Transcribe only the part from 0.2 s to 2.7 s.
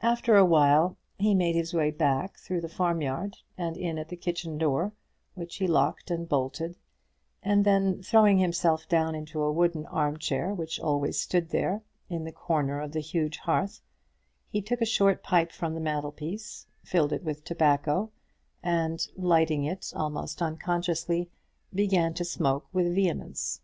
awhile he made his way back through the